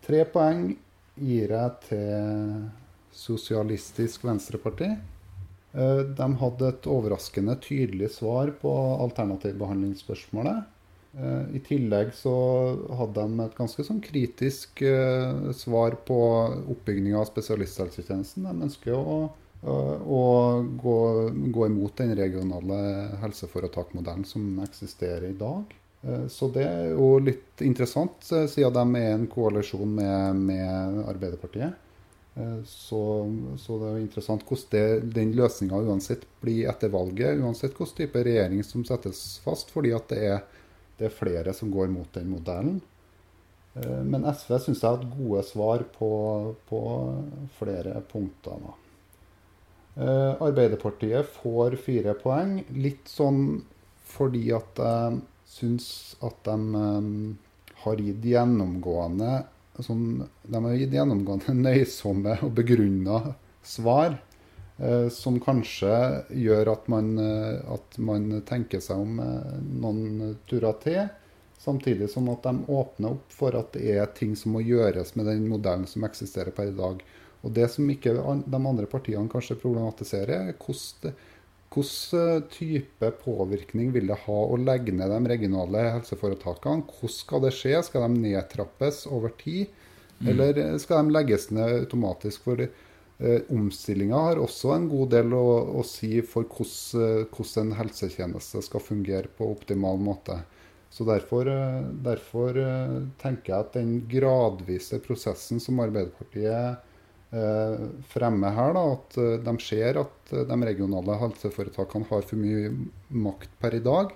Tre 0.07 0.23
poeng 0.31 0.69
gir 1.19 1.57
jeg 1.57 1.75
til 1.89 2.71
Sosialistisk 3.15 4.25
Venstreparti. 4.29 4.93
Eh, 5.75 6.05
De 6.15 6.29
hadde 6.45 6.71
et 6.71 6.87
overraskende 6.91 7.59
tydelig 7.63 8.13
svar 8.15 8.55
på 8.63 8.71
alternativbehandlingsspørsmålet. 9.09 10.71
Eh, 11.19 11.57
I 11.57 11.61
tillegg 11.63 12.11
så 12.15 12.35
hadde 12.99 13.23
de 13.23 13.45
et 13.45 13.57
ganske 13.59 13.87
sånn 13.87 14.03
kritisk 14.03 14.83
eh, 14.83 15.51
svar 15.55 15.95
på 16.09 16.19
oppbygging 16.75 17.15
av 17.15 17.29
spesialisthelsetjenesten. 17.29 18.49
De 18.49 18.67
ønsker 18.67 18.97
å, 18.99 19.19
eh, 19.63 20.03
å 20.03 20.25
gå, 20.83 20.99
gå 21.55 21.69
imot 21.71 21.95
den 22.03 22.17
regionale 22.19 22.81
helseforetakmodellen 23.23 24.27
som 24.27 24.59
eksisterer 24.67 25.31
i 25.31 25.39
dag. 25.39 25.81
Så 26.29 26.51
det 26.53 26.67
er 26.69 26.91
jo 26.91 27.15
litt 27.17 27.63
interessant, 27.65 28.19
siden 28.29 28.75
de 28.77 29.01
er 29.01 29.15
en 29.15 29.23
koalisjon 29.25 29.89
med, 29.89 30.43
med 30.51 30.99
Arbeiderpartiet. 31.09 31.79
Så, 32.69 33.01
så 33.57 33.79
det 33.81 33.87
er 33.89 33.95
jo 33.95 34.03
interessant 34.03 34.45
hvordan 34.45 34.69
det, 34.75 35.15
den 35.17 35.33
løsninga 35.39 35.81
uansett 35.81 36.27
blir 36.45 36.69
etter 36.69 36.93
valget, 36.93 37.41
uansett 37.41 37.73
hvilken 37.73 37.97
type 38.03 38.27
regjering 38.29 38.61
som 38.69 38.85
settes 38.85 39.23
fast, 39.47 39.73
fordi 39.73 39.95
at 39.97 40.13
det 40.13 40.21
er, 40.29 40.45
det 40.99 41.09
er 41.09 41.15
flere 41.15 41.55
som 41.57 41.73
går 41.75 41.91
mot 41.93 42.11
den 42.15 42.31
modellen. 42.31 42.81
Eh, 43.75 44.03
Men 44.05 44.25
SV 44.31 44.59
syns 44.59 44.83
jeg 44.83 44.89
har 44.89 44.99
hatt 44.99 45.17
gode 45.19 45.43
svar 45.47 45.85
på, 45.99 46.11
på 46.69 46.81
flere 47.59 48.01
punkter. 48.11 48.59
Da. 48.65 48.75
Eh, 49.95 50.43
Arbeiderpartiet 50.43 51.29
får 51.41 51.77
fire 51.83 52.15
poeng, 52.19 52.61
litt 52.75 53.09
sånn 53.11 53.63
fordi 54.15 54.49
at 54.55 54.79
jeg 54.79 55.21
syns 55.49 55.89
at 56.23 56.51
eh, 56.51 57.11
gjennomgående 57.85 59.33
sånn, 59.83 60.05
De 60.47 60.61
har 60.63 60.77
gitt 60.79 60.95
gjennomgående 60.95 61.55
nøysomme 61.67 62.39
og 62.47 62.55
begrunna 62.59 63.35
svar, 63.65 64.19
som 65.11 65.37
kanskje 65.41 65.97
gjør 66.35 66.73
at 66.73 66.89
man, 66.91 67.13
eh, 67.19 67.61
at 67.75 67.99
man 68.03 68.41
tenker 68.47 68.83
seg 68.83 69.05
om 69.05 69.21
eh, 69.23 69.59
noen 69.71 70.33
turer 70.51 70.75
til. 70.83 71.05
Samtidig 71.63 72.11
som 72.11 72.27
at 72.33 72.43
de 72.45 72.67
åpner 72.69 73.15
opp 73.15 73.31
for 73.33 73.55
at 73.57 73.71
det 73.77 73.93
er 73.95 74.11
ting 74.17 74.35
som 74.37 74.57
må 74.57 74.65
gjøres 74.67 75.15
med 75.17 75.31
den 75.31 75.47
modellen 75.49 75.87
som 75.89 76.05
eksisterer 76.05 76.53
per 76.53 76.73
i 76.73 76.77
dag. 76.77 77.05
Og 77.45 77.53
Det 77.53 77.69
som 77.71 77.89
ikke 77.91 78.17
de 78.17 78.59
andre 78.59 78.89
partiene 78.91 79.31
kanskje 79.31 79.61
problematiserer, 79.61 80.51
er 80.51 80.59
hvordan 80.59 81.03
det- 81.03 81.15
hvilken 81.75 82.49
type 82.51 83.11
påvirkning 83.25 83.93
vil 83.93 84.07
det 84.07 84.19
ha 84.27 84.41
å 84.47 84.57
legge 84.57 84.93
ned 84.93 85.11
de 85.11 85.29
regionale 85.29 85.91
helseforetakene? 85.97 86.85
Hvordan 86.87 87.11
skal 87.11 87.41
det 87.41 87.53
skje? 87.53 87.83
Skal 87.83 88.03
de 88.03 88.21
nedtrappes 88.21 89.07
over 89.07 89.31
tid? 89.39 89.67
Eller 90.27 90.79
skal 90.79 91.05
de 91.05 91.13
legges 91.13 91.51
ned 91.51 91.81
automatisk? 91.81 92.43
For 92.43 92.61
eh, 92.61 92.69
omstillinga 93.23 94.19
har 94.19 94.41
også 94.43 94.73
en 94.75 94.89
god 94.91 95.13
del 95.15 95.37
å, 95.39 95.45
å 95.79 95.85
si 95.87 96.19
for 96.27 96.49
hvordan, 96.51 97.29
hvordan 97.31 97.69
en 97.69 97.77
helsetjeneste 97.79 98.63
skal 98.67 98.83
fungere 98.83 99.31
på 99.39 99.47
optimal 99.53 100.01
måte. 100.03 100.41
Så 100.95 101.05
derfor, 101.05 101.49
eh, 101.49 101.83
derfor 102.07 102.59
eh, 102.59 102.99
tenker 103.19 103.51
jeg 103.51 103.65
at 103.65 103.73
den 103.75 103.95
gradvise 104.07 105.01
prosessen 105.03 105.59
som 105.59 105.81
Arbeiderpartiet 105.83 106.85
eh, 107.35 107.81
fremmer 108.13 108.55
her, 108.55 108.77
da, 108.77 108.85
at 108.93 109.19
eh, 109.19 109.33
de 109.43 109.55
ser 109.65 109.99
at 110.05 110.31
eh, 110.31 110.45
de 110.47 110.59
regionale 110.69 111.17
helseforetakene 111.19 112.07
har 112.13 112.23
for 112.29 112.39
mye 112.39 112.71
makt 113.11 113.59
per 113.59 113.75
i 113.75 113.83
dag. 113.83 114.15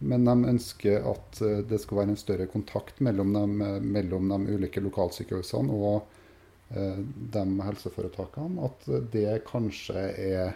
Men 0.00 0.24
de 0.24 0.48
ønsker 0.54 1.04
at 1.12 1.38
det 1.68 1.78
skal 1.80 2.00
være 2.00 2.12
en 2.12 2.18
større 2.18 2.48
kontakt 2.50 2.98
mellom, 3.04 3.36
de, 3.36 3.68
mellom 3.84 4.32
de 4.32 4.56
ulike 4.56 4.80
lokalsykehusene 4.84 5.76
og 5.76 5.94
eh, 6.00 6.13
de 6.74 7.44
helseforetakene. 7.68 8.68
At 8.68 8.86
det 9.12 9.44
kanskje 9.48 10.06
er 10.18 10.54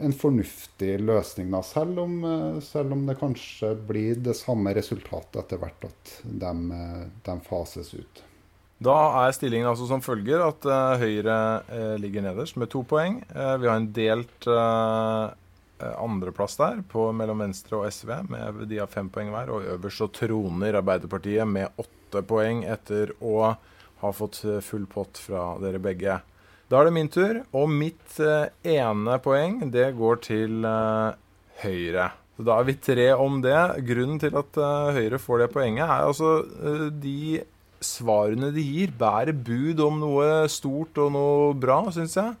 en 0.00 0.14
fornuftig 0.16 0.94
løsning, 1.00 1.50
da, 1.52 1.60
selv 1.62 2.00
om, 2.00 2.24
eh, 2.24 2.60
selv 2.64 2.92
om, 2.92 3.06
det 3.06 3.18
kanskje 3.20 3.74
blir 3.86 4.16
det 4.16 4.36
samme 4.38 4.72
resultatet 4.76 5.42
etter 5.42 5.60
hvert, 5.60 5.84
at 5.84 6.14
de, 6.24 6.54
eh, 6.72 7.06
de 7.26 7.36
fases 7.44 7.92
ut. 7.94 8.22
Da 8.80 8.96
er 9.26 9.34
stillingen 9.36 9.68
altså 9.68 9.86
som 9.86 10.00
følger 10.00 10.40
at 10.40 10.64
Høyre 10.96 11.98
ligger 12.00 12.22
nederst 12.24 12.56
med 12.56 12.70
to 12.72 12.80
poeng. 12.82 13.18
Vi 13.28 13.68
har 13.68 13.76
en 13.76 13.92
delt 13.92 14.46
andreplass 16.00 16.56
der 16.56 16.80
på, 16.88 17.12
mellom 17.12 17.42
Venstre 17.44 17.76
og 17.76 17.92
SV. 17.92 18.08
Med, 18.32 18.62
de 18.70 18.78
har 18.80 18.88
fem 18.88 19.10
poeng 19.12 19.28
hver. 19.34 19.52
Og 19.52 19.68
øverst 19.74 20.00
så 20.00 20.08
troner 20.08 20.80
Arbeiderpartiet 20.80 21.44
med 21.44 21.68
åtte 21.76 22.22
poeng 22.24 22.64
etter 22.64 23.12
å 23.20 23.52
ha 24.00 24.10
fått 24.16 24.42
full 24.64 24.86
pott 24.90 25.20
fra 25.20 25.54
dere 25.62 25.80
begge. 25.82 26.20
Da 26.70 26.78
er 26.78 26.86
det 26.86 26.94
min 26.94 27.10
tur, 27.10 27.40
og 27.50 27.70
mitt 27.72 28.18
uh, 28.22 28.46
ene 28.62 29.18
poeng 29.22 29.58
det 29.74 29.88
går 29.98 30.20
til 30.22 30.62
uh, 30.62 31.16
Høyre. 31.64 32.12
Så 32.36 32.46
Da 32.46 32.58
er 32.60 32.68
vi 32.68 32.76
tre 32.78 33.08
om 33.18 33.40
det. 33.44 33.58
Grunnen 33.88 34.20
til 34.22 34.36
at 34.38 34.60
Høyre 34.96 35.18
får 35.20 35.42
det 35.42 35.48
poenget, 35.52 35.84
er 35.84 36.06
altså 36.06 36.30
de 37.02 37.42
svarene 37.84 38.48
de 38.54 38.62
gir, 38.64 38.94
bærer 38.96 39.36
bud 39.36 39.82
om 39.84 39.98
noe 40.00 40.46
stort 40.48 40.96
og 41.02 41.10
noe 41.12 41.50
bra, 41.60 41.82
syns 41.92 42.16
jeg. 42.16 42.38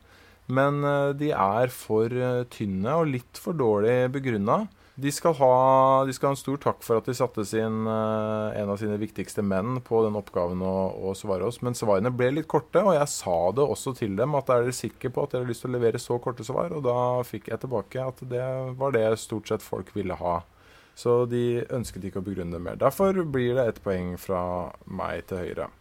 Men 0.48 0.80
de 1.20 1.28
er 1.36 1.74
for 1.74 2.16
tynne 2.54 2.96
og 2.96 3.12
litt 3.12 3.42
for 3.44 3.58
dårlig 3.60 4.08
begrunna. 4.14 4.62
De 5.00 5.10
skal, 5.14 5.32
ha, 5.38 6.04
de 6.04 6.12
skal, 6.12 6.28
ha, 6.28 6.34
en 6.34 6.40
stor 6.40 6.58
takk 6.60 6.82
for 6.84 7.00
at 7.00 7.06
de 7.08 7.14
satte 7.16 7.44
sin, 7.48 7.86
uh, 7.88 8.50
en 8.58 8.72
av 8.72 8.76
sine 8.80 8.98
viktigste 9.00 9.40
menn 9.46 9.78
på 9.86 10.02
den 10.04 10.18
oppgaven 10.18 10.60
å, 10.66 10.74
å, 11.08 11.14
svare 11.16 11.46
oss. 11.46 11.60
Men 11.64 11.76
svarene 11.78 12.12
ble 12.12 12.32
litt 12.34 12.48
korte, 12.50 12.82
og 12.84 12.96
jeg 12.98 13.08
sa 13.12 13.36
det 13.56 13.64
også 13.64 13.94
til 13.96 14.18
dem 14.18 14.36
at 14.36 14.50
er 14.52 14.66
dere 14.66 14.76
sikre 14.76 15.12
på 15.14 15.24
at 15.24 15.32
dere 15.32 15.46
har 15.46 15.52
lyst 15.52 15.64
til 15.64 15.72
å 15.72 15.76
levere 15.78 16.02
så 16.02 16.18
korte 16.20 16.44
svar? 16.44 16.74
Og 16.76 16.84
da 16.84 16.98
fikk 17.24 17.48
jeg 17.52 17.62
tilbake 17.62 18.04
at 18.12 18.20
det 18.28 18.44
var 18.82 18.96
det 18.96 19.06
stort 19.22 19.48
sett 19.48 19.64
folk 19.64 19.94
ville 19.96 20.18
ha. 20.20 20.36
Så 20.98 21.22
de 21.30 21.62
ønsket 21.72 22.10
ikke 22.10 22.20
å 22.20 22.26
begrunne 22.26 22.58
det 22.58 22.62
mer. 22.66 22.76
Derfor 22.76 23.22
blir 23.24 23.56
det 23.56 23.68
ett 23.70 23.82
poeng 23.86 24.16
fra 24.20 24.42
meg 24.84 25.24
til 25.30 25.46
Høyre. 25.46 25.72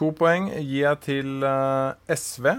To 0.00 0.10
poeng 0.16 0.50
gir 0.56 0.88
jeg 0.88 1.02
til 1.06 1.46
uh, 1.46 1.94
SV. 2.10 2.56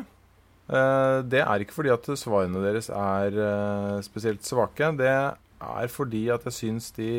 Uh, 0.71 1.19
det 1.27 1.43
er 1.43 1.63
ikke 1.63 1.81
fordi 1.81 1.91
at 1.91 2.11
svarene 2.15 2.63
deres 2.63 2.87
er 2.93 4.03
spesielt 4.07 4.45
svake. 4.47 4.93
Det 5.01 5.15
er 5.61 5.91
fordi 5.91 6.25
at 6.33 6.45
jeg 6.47 6.55
syns 6.55 6.89
de 6.95 7.11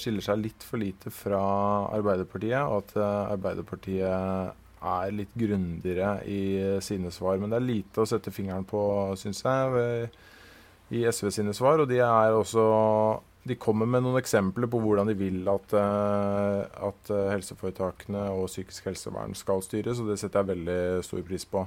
skiller 0.00 0.24
seg 0.24 0.40
litt 0.40 0.64
for 0.66 0.80
lite 0.80 1.12
fra 1.12 1.42
Arbeiderpartiet, 1.96 2.60
og 2.64 2.84
at 2.84 2.96
eh, 2.96 3.32
Arbeiderpartiet 3.36 4.56
er 4.80 5.12
litt 5.12 5.32
grundigere 5.36 6.14
i 6.24 6.80
sine 6.80 7.12
svar. 7.12 7.36
Men 7.40 7.52
det 7.52 7.58
er 7.60 7.66
lite 7.66 8.00
å 8.00 8.08
sette 8.08 8.32
fingeren 8.32 8.64
på, 8.68 8.80
syns 9.20 9.42
jeg, 9.44 10.08
i 10.96 11.02
SV 11.04 11.28
sine 11.36 11.52
svar. 11.56 11.82
Og 11.82 11.90
de 11.90 12.00
er 12.00 12.36
også 12.36 12.64
De 13.44 13.56
kommer 13.56 13.88
med 13.88 14.02
noen 14.04 14.20
eksempler 14.20 14.68
på 14.68 14.78
hvordan 14.84 15.08
de 15.08 15.14
vil 15.16 15.46
at, 15.48 15.72
eh, 15.72 16.64
at 16.88 17.12
helseforetakene 17.32 18.26
og 18.34 18.50
psykisk 18.50 18.90
helsevern 18.90 19.32
skal 19.34 19.64
styres, 19.64 20.00
og 20.00 20.12
det 20.12 20.18
setter 20.20 20.42
jeg 20.42 20.50
veldig 20.50 20.80
stor 21.06 21.22
pris 21.24 21.46
på. 21.48 21.64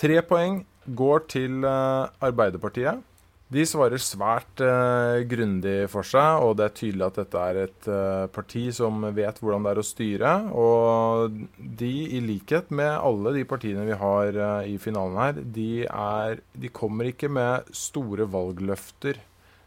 Tre 0.00 0.22
poeng 0.24 0.62
går 0.96 1.26
til 1.28 1.64
eh, 1.68 2.08
Arbeiderpartiet. 2.24 3.02
De 3.52 3.64
svarer 3.68 4.00
svært 4.00 4.62
uh, 4.64 5.20
grundig 5.28 5.84
for 5.92 6.06
seg, 6.06 6.40
og 6.40 6.54
det 6.56 6.64
er 6.64 6.76
tydelig 6.78 7.04
at 7.04 7.18
dette 7.20 7.40
er 7.42 7.58
et 7.66 7.88
uh, 7.90 8.28
parti 8.32 8.62
som 8.72 9.02
vet 9.12 9.40
hvordan 9.42 9.66
det 9.66 9.72
er 9.72 9.80
å 9.82 9.84
styre. 9.84 10.30
Og 10.56 11.34
de, 11.58 11.90
i 12.16 12.22
likhet 12.24 12.70
med 12.72 12.94
alle 12.94 13.34
de 13.36 13.42
partiene 13.48 13.84
vi 13.88 13.98
har 13.98 14.38
uh, 14.38 14.62
i 14.64 14.78
finalen 14.80 15.18
her, 15.20 15.42
de, 15.58 15.84
er, 15.84 16.40
de, 16.54 16.70
kommer 16.72 17.10
ikke 17.10 17.28
med 17.32 17.68
store 17.76 18.28
valgløfter. 18.32 19.20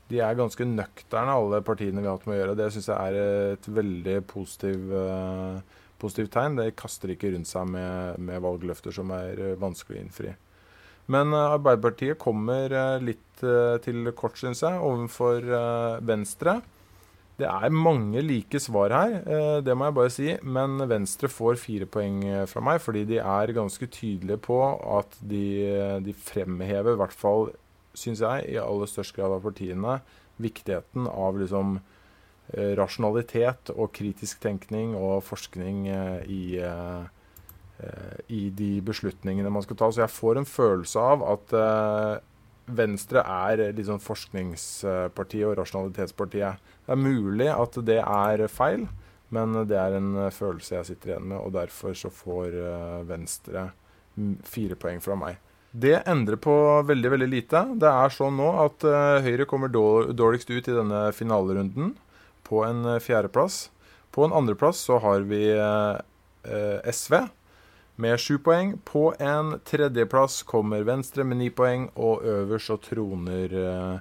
De 0.10 0.22
er 0.22 0.40
ganske 0.40 0.66
nøkterne, 0.66 1.36
alle 1.36 1.62
partiene 1.66 2.02
vi 2.02 2.10
har 2.10 2.18
hatt 2.18 2.26
med 2.30 2.38
å 2.38 2.40
gjøre. 2.40 2.58
Det 2.58 2.72
syns 2.74 2.90
jeg 2.90 3.12
er 3.12 3.54
et 3.58 3.70
veldig 3.74 4.18
positiv, 4.30 4.96
positivt 6.02 6.34
tegn. 6.38 6.58
De 6.62 6.68
kaster 6.78 7.14
ikke 7.14 7.34
rundt 7.34 7.50
seg 7.50 7.70
med, 7.74 8.22
med 8.22 8.42
valgløfter 8.46 8.94
som 8.94 9.14
er 9.18 9.58
vanskelig 9.62 9.98
å 9.98 10.04
innfri. 10.06 10.36
Men 11.12 11.34
uh, 11.34 11.56
Arbeiderpartiet 11.56 12.20
kommer 12.22 12.74
uh, 12.74 13.04
litt 13.04 13.44
uh, 13.46 13.78
til 13.84 14.10
kort, 14.18 14.40
syns 14.42 14.64
jeg, 14.66 14.80
overfor 14.82 15.46
Venstre. 16.06 16.60
Det 17.36 17.48
er 17.52 17.74
mange 17.76 18.22
like 18.24 18.62
svar 18.64 18.94
her, 18.96 19.16
det 19.60 19.74
må 19.76 19.90
jeg 19.90 19.96
bare 19.98 20.12
si. 20.14 20.28
Men 20.48 20.80
Venstre 20.88 21.28
får 21.28 21.58
fire 21.60 21.84
poeng 21.92 22.22
fra 22.48 22.62
meg, 22.64 22.80
fordi 22.80 23.02
de 23.10 23.18
er 23.20 23.52
ganske 23.58 23.90
tydelige 23.92 24.40
på 24.46 24.62
at 24.96 25.18
de, 25.20 25.50
de 26.06 26.14
fremhever, 26.16 26.96
i 26.96 27.02
hvert 27.02 27.18
fall 27.20 27.50
syns 27.92 28.24
jeg, 28.24 28.46
i 28.54 28.56
aller 28.62 28.88
størst 28.88 29.18
grad 29.18 29.36
av 29.36 29.44
partiene, 29.44 29.98
viktigheten 30.40 31.12
av 31.12 31.42
liksom 31.42 31.76
rasjonalitet 32.80 33.74
og 33.76 33.92
kritisk 34.00 34.40
tenkning 34.40 34.96
og 34.96 35.20
forskning 35.28 35.90
i 36.32 36.42
Eh, 36.64 37.15
i 38.32 38.50
de 38.56 38.80
beslutningene 38.86 39.52
man 39.52 39.66
skal 39.66 39.78
ta. 39.80 39.90
Så 39.92 40.04
jeg 40.04 40.14
får 40.14 40.40
en 40.40 40.48
følelse 40.48 41.02
av 41.02 41.26
at 41.36 41.56
eh, 41.60 42.14
Venstre 42.76 43.22
er 43.22 43.62
liksom 43.78 44.00
forskningspartiet 44.02 45.46
og 45.46 45.58
rasjonalitetspartiet. 45.60 46.62
Det 46.86 46.96
er 46.96 47.02
mulig 47.02 47.50
at 47.54 47.78
det 47.86 48.00
er 48.02 48.46
feil, 48.50 48.88
men 49.36 49.60
det 49.70 49.78
er 49.78 49.98
en 50.00 50.30
følelse 50.34 50.80
jeg 50.80 50.90
sitter 50.90 51.14
igjen 51.14 51.28
med, 51.34 51.38
og 51.42 51.54
derfor 51.58 51.98
så 51.98 52.10
får 52.14 52.58
eh, 52.64 53.02
Venstre 53.12 53.70
fire 54.48 54.80
poeng 54.80 55.04
fra 55.04 55.20
meg. 55.20 55.38
Det 55.76 55.98
endrer 56.08 56.40
på 56.40 56.56
veldig 56.88 57.10
veldig 57.12 57.28
lite. 57.28 57.62
Det 57.84 57.90
er 57.92 58.14
sånn 58.16 58.38
nå 58.40 58.48
at 58.64 58.86
Høyre 59.26 59.44
kommer 59.44 59.68
dårligst 59.68 60.48
ut 60.48 60.70
i 60.72 60.76
denne 60.78 61.10
finalerunden 61.12 61.90
på 62.48 62.62
en 62.64 62.94
fjerdeplass. 63.04 63.66
På 64.16 64.24
en 64.24 64.38
andreplass 64.40 64.80
så 64.88 65.02
har 65.04 65.28
vi 65.28 65.50
SV 66.96 67.18
med 67.96 68.20
sju 68.20 68.38
poeng. 68.38 68.76
På 68.84 69.14
en 69.20 69.60
tredjeplass 69.66 70.44
kommer 70.44 70.86
Venstre 70.88 71.24
med 71.24 71.40
ni 71.40 71.50
poeng, 71.50 71.90
og 71.96 72.26
øverst 72.26 72.72
så 72.72 72.78
troner 72.82 73.56
uh, 73.56 74.00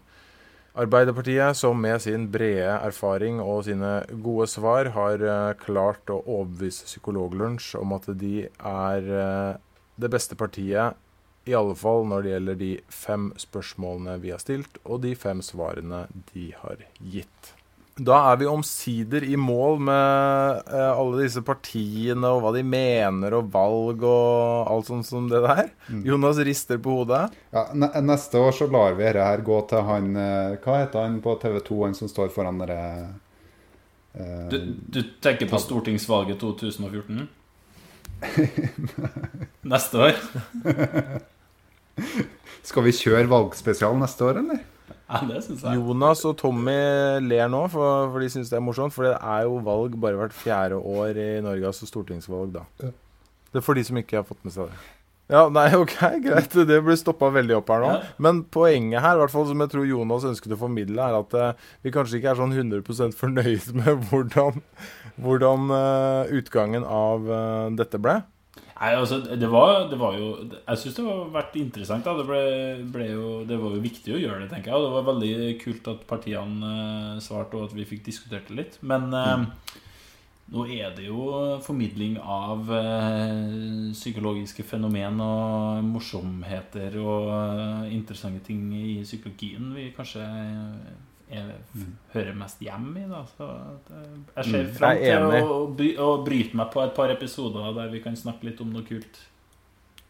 Arbeiderpartiet, 0.75 1.57
som 1.57 1.79
med 1.81 2.03
sin 2.03 2.27
brede 2.33 2.75
erfaring 2.83 3.41
og 3.41 3.65
sine 3.69 4.01
gode 4.25 4.49
svar 4.51 4.91
har 4.97 5.23
uh, 5.23 5.55
klart 5.61 6.11
å 6.11 6.21
overbevise 6.25 6.89
Psykologlunsj 6.89 7.77
om 7.79 7.95
at 7.95 8.11
de 8.19 8.49
er 8.49 9.11
uh, 9.11 9.57
det 9.97 10.11
beste 10.11 10.35
partiet, 10.35 10.99
i 11.45 11.55
alle 11.55 11.77
fall 11.77 12.07
når 12.09 12.25
det 12.25 12.31
gjelder 12.33 12.57
de 12.61 12.71
fem 12.89 13.29
spørsmålene 13.39 14.17
vi 14.23 14.33
har 14.33 14.41
stilt, 14.43 14.81
og 14.85 15.05
de 15.05 15.13
fem 15.15 15.45
svarene 15.45 16.07
de 16.33 16.49
har 16.63 16.87
gitt. 16.99 17.53
Da 17.95 18.17
er 18.33 18.41
vi 18.41 18.47
omsider 18.51 19.23
i 19.23 19.37
mål 19.39 19.77
med 19.87 20.65
uh, 20.67 20.97
alle 20.99 21.21
disse 21.23 21.45
partiene 21.47 22.27
og 22.27 22.41
hva 22.43 22.51
de 22.57 22.65
mener, 22.67 23.37
og 23.39 23.53
valg 23.55 24.03
og 24.03 24.71
alt 24.73 24.89
sånt 24.91 25.07
som 25.07 25.29
det 25.31 25.45
der. 25.45 25.71
Mm. 25.87 26.01
Jonas 26.09 26.41
rister 26.43 26.81
på 26.83 26.97
hodet. 26.99 27.29
Ja, 27.55 27.69
Neste 28.03 28.43
år 28.43 28.51
så 28.57 28.67
lar 28.67 28.99
vi 28.99 29.07
dette 29.07 29.29
her 29.29 29.45
gå 29.47 29.61
til 29.71 29.87
han 29.87 30.11
uh, 30.19 30.57
Hva 30.65 30.81
heter 30.81 31.07
han 31.07 31.21
på 31.23 31.37
TV 31.43 31.61
2, 31.71 31.79
han 31.85 31.95
som 31.95 32.11
står 32.11 32.35
foran 32.35 32.59
dere 32.65 32.81
eh, 34.19 34.43
du, 34.51 34.59
du, 34.91 35.01
tenker 35.23 35.47
på 35.51 35.63
stortingsvalget 35.63 36.43
2014? 36.43 37.29
neste 39.75 40.03
år? 40.03 40.19
Skal 42.67 42.87
vi 42.89 42.99
kjøre 43.05 43.31
valgspesial 43.31 43.99
neste 44.03 44.27
år, 44.27 44.43
eller? 44.43 44.65
Ja, 45.05 45.21
det 45.29 45.43
synes 45.45 45.63
jeg. 45.63 45.77
Jonas 45.77 46.25
og 46.25 46.37
Tommy 46.41 46.75
ler 47.25 47.49
nå, 47.53 47.67
for, 47.73 48.09
for 48.13 48.25
de 48.25 48.31
syns 48.33 48.51
det 48.53 48.59
er 48.59 48.65
morsomt. 48.65 48.95
For 48.95 49.11
det 49.11 49.15
er 49.21 49.47
jo 49.49 49.61
valg 49.67 49.97
bare 50.01 50.21
hvert 50.21 50.37
fjerde 50.37 50.81
år 50.81 51.21
i 51.21 51.31
Norge, 51.45 51.71
altså 51.71 51.89
stortingsvalg, 51.91 52.55
da. 52.57 52.65
Ja. 52.83 52.93
Det 53.53 53.61
er 53.61 53.67
for 53.67 53.79
de 53.79 53.85
som 53.87 53.99
ikke 54.01 54.19
har 54.19 54.27
fått 54.27 54.41
med 54.47 54.55
seg 54.55 54.73
det. 54.73 54.85
Ja, 55.33 55.47
nei, 55.49 55.71
ok, 55.73 55.95
greit. 56.27 56.53
Det 56.69 56.81
blir 56.85 56.99
stoppa 57.01 57.31
veldig 57.33 57.57
opp 57.57 57.71
her 57.73 57.85
nå. 57.85 57.93
Ja. 57.95 58.11
Men 58.27 58.43
poenget 58.53 59.01
her, 59.01 59.17
i 59.17 59.23
hvert 59.23 59.33
fall 59.33 59.47
som 59.49 59.63
jeg 59.65 59.73
tror 59.73 59.87
Jonas 59.89 60.27
ønsket 60.29 60.57
å 60.57 60.61
formidle, 60.61 61.01
er 61.01 61.17
at 61.17 61.37
uh, 61.39 61.71
vi 61.85 61.93
kanskje 61.95 62.19
ikke 62.19 62.35
er 62.35 62.41
sånn 62.41 62.53
100% 62.53 63.17
fornøyd 63.17 63.71
med 63.79 64.03
hvordan, 64.11 64.61
hvordan 65.25 65.73
uh, 65.73 66.35
utgangen 66.35 66.85
av 66.85 67.29
uh, 67.31 67.73
dette 67.77 68.01
ble. 68.01 68.19
Nei, 68.75 68.91
altså, 68.99 69.21
det 69.23 69.47
var, 69.53 69.85
det 69.87 69.97
var 70.01 70.17
jo 70.19 70.33
Jeg 70.51 70.81
syns 70.81 70.97
det 70.97 71.05
har 71.07 71.29
vært 71.37 71.55
interessant. 71.61 72.05
da 72.07 72.17
Det, 72.19 72.27
ble, 72.27 72.43
ble 72.91 73.07
jo, 73.13 73.29
det 73.47 73.59
var 73.61 73.77
jo 73.77 73.85
viktig 73.85 74.17
å 74.17 74.19
gjøre 74.19 74.43
det, 74.43 74.51
tenker 74.51 74.73
jeg. 74.73 74.81
Og 74.81 74.89
det 74.89 74.97
var 74.97 75.09
veldig 75.13 75.35
kult 75.63 75.91
at 75.93 76.05
partiene 76.11 76.75
eh, 77.15 77.23
svarte, 77.23 77.59
og 77.59 77.71
at 77.71 77.77
vi 77.79 77.87
fikk 77.87 78.05
diskutert 78.09 78.51
det 78.51 78.59
litt. 78.59 78.79
Men 78.83 79.15
eh, 79.15 79.47
nå 80.55 80.67
er 80.75 80.91
det 80.97 81.07
jo 81.07 81.23
formidling 81.65 82.19
av 82.19 82.69
eh, 82.75 83.95
psykologiske 83.95 84.67
fenomen 84.67 85.23
og 85.23 85.87
morsomheter 85.87 86.99
og 87.01 87.89
interessante 87.95 88.43
ting 88.51 88.67
i 88.75 88.99
psykologien 89.07 89.71
vi 89.77 89.93
kanskje 89.95 90.27
hører 92.15 92.35
mest 92.39 92.61
hjem 92.65 92.89
i. 93.01 93.05
Da. 93.11 93.21
Så 93.37 93.49
eh, 93.51 94.17
jeg 94.39 94.51
ser 94.51 94.65
Mm, 94.65 94.73
fram 94.79 94.99
til 95.03 95.29
å, 95.53 95.61
by- 95.79 95.97
å 95.99 96.09
bryte 96.25 96.57
meg 96.61 96.73
på 96.75 96.83
et 96.85 96.95
par 96.97 97.13
episoder 97.15 97.73
der 97.77 97.89
vi 97.93 98.01
kan 98.05 98.17
snakke 98.19 98.45
litt 98.51 98.61
om 98.65 98.73
noe 98.75 98.83
kult. 98.89 99.23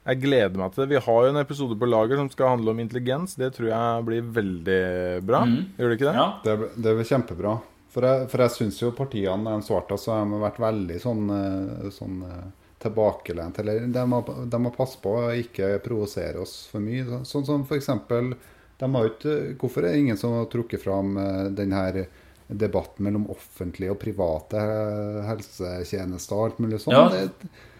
Jeg 0.04 0.21
gleder 0.21 0.59
meg 0.61 0.73
til 0.75 0.83
det. 0.85 0.90
Vi 0.99 1.04
har 1.07 1.21
jo 1.25 1.31
en 1.33 1.40
episode 1.40 1.78
på 1.81 1.87
lager 1.88 2.19
som 2.21 2.28
skal 2.28 2.50
handle 2.57 2.75
om 2.75 2.81
intelligens. 2.83 3.38
Det 3.40 3.54
tror 3.57 3.71
jeg 3.71 4.04
blir 4.04 4.26
veldig 4.37 4.81
bra. 5.25 5.45
Mm. 5.49 5.62
Gjør 5.78 5.88
det 5.88 5.97
ikke 6.00 6.11
det? 6.11 6.19
Ja. 6.19 6.26
Det, 6.45 6.57
det 6.85 6.93
er 6.93 7.09
kjempebra. 7.09 7.54
For 7.95 8.02
jeg, 8.04 8.26
for 8.28 8.43
jeg 8.43 8.50
syns 8.57 8.81
jo 8.83 8.90
partiene 8.93 9.54
de 9.54 9.62
svarte 9.64 9.97
så 10.02 10.12
har 10.19 10.26
de 10.28 10.40
vært 10.43 10.59
veldig 10.61 10.99
sånn, 11.00 11.25
eh, 11.31 11.88
sånn 11.95 12.19
eh, 12.26 12.45
tilbakelent. 12.85 13.59
Eller 13.62 13.87
de 13.95 14.02
må, 14.11 14.19
de 14.50 14.59
må 14.61 14.73
passe 14.75 14.99
på 15.00 15.12
å 15.23 15.28
ikke 15.40 15.78
provosere 15.85 16.43
oss 16.43 16.66
for 16.69 16.85
mye. 16.85 17.23
Sånn 17.25 17.47
som 17.49 17.64
for 17.64 17.78
eksempel 17.78 18.35
ikke, 18.81 19.57
Hvorfor 19.61 19.85
er 19.85 19.93
det 19.93 19.99
ingen 20.02 20.16
som 20.19 20.33
har 20.38 20.47
trukket 20.52 20.83
fram 20.83 21.14
denne 21.54 22.07
debatten 22.47 23.04
mellom 23.04 23.28
offentlige 23.31 23.93
og 23.95 24.00
private 24.02 24.61
eh, 24.61 25.23
helsetjenester 25.28 26.37
og 26.37 26.49
alt 26.49 26.61
mulig 26.64 26.81
sånt? 26.83 26.97
Ja, 26.97 27.09
det, 27.12 27.31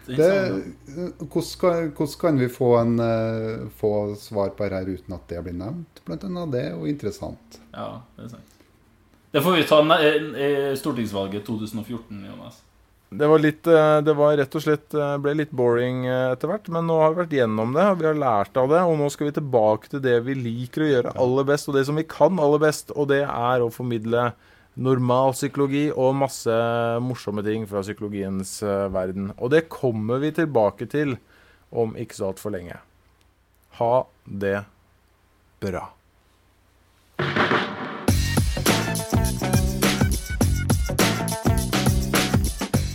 Det, 0.05 0.17
det, 0.17 1.05
hvordan, 1.17 1.87
hvordan 1.97 2.17
kan 2.21 2.39
vi 2.39 2.49
få, 2.49 2.75
en, 2.77 2.99
eh, 2.99 3.63
få 3.77 4.15
svar 4.21 4.51
på 4.53 4.67
det 4.69 4.77
her 4.77 4.89
uten 4.89 5.15
at 5.15 5.23
det 5.29 5.41
blir 5.47 5.55
nevnt? 5.57 6.01
Blant 6.05 6.27
annet 6.27 6.51
det 6.53 6.61
er 6.67 6.75
jo 6.75 6.85
interessant. 6.89 7.59
ja, 7.73 8.01
det 8.17 8.27
er 8.27 8.35
sant. 8.35 8.51
Det 9.33 9.41
får 9.43 9.57
vi 9.57 9.63
ta 9.67 9.79
i 9.99 10.75
stortingsvalget 10.79 11.43
2014, 11.43 12.21
Jonas. 12.23 12.61
Det 13.09 13.27
var, 13.27 13.39
litt, 13.39 13.67
eh, 13.67 13.97
det 14.01 14.13
var 14.17 14.33
rett 14.37 14.55
og 14.57 14.63
slett 14.63 14.95
eh, 14.97 15.13
ble 15.21 15.35
litt 15.37 15.51
boring 15.55 16.07
eh, 16.09 16.31
etter 16.33 16.49
hvert, 16.49 16.67
men 16.73 16.87
nå 16.89 16.97
har 16.99 17.13
vi 17.13 17.21
vært 17.21 17.35
gjennom 17.37 17.75
det, 17.75 17.85
og 17.91 18.01
vi 18.01 18.07
har 18.09 18.17
lært 18.17 18.57
av 18.57 18.71
det, 18.71 18.81
og 18.81 18.97
nå 18.99 19.09
skal 19.13 19.29
vi 19.29 19.35
tilbake 19.37 19.91
til 19.91 20.01
det 20.03 20.15
vi 20.25 20.35
liker 20.39 20.83
å 20.83 20.89
gjøre 20.89 21.13
aller 21.21 21.47
best, 21.47 21.69
og 21.69 21.77
det 21.77 21.85
som 21.87 22.01
vi 22.01 22.07
kan 22.09 22.41
aller 22.41 22.63
best, 22.65 22.91
og 22.97 23.11
det 23.13 23.21
er 23.27 23.63
å 23.63 23.71
formidle 23.73 24.31
normal 24.75 25.35
psykologi 25.37 25.85
og 25.93 26.17
masse 26.19 26.55
morsomme 27.05 27.45
ting 27.45 27.63
fra 27.69 27.85
psykologiens 27.85 28.57
verden. 28.91 29.29
Og 29.37 29.53
det 29.53 29.69
kommer 29.71 30.19
vi 30.19 30.33
tilbake 30.35 30.89
til 30.91 31.15
om 31.71 31.95
ikke 31.95 32.17
så 32.17 32.33
altfor 32.33 32.57
lenge. 32.57 32.81
Ha 33.79 33.93
det 34.25 34.57
bra. 35.63 35.85